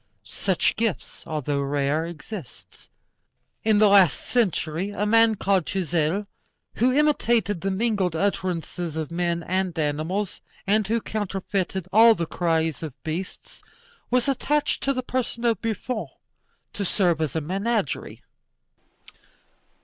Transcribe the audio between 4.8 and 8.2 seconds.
a man called Touzel, who imitated the mingled